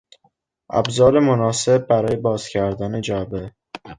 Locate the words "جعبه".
3.01-3.51